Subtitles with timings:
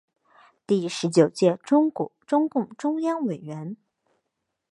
[0.65, 2.11] 第十九届中共
[2.75, 3.77] 中央委员。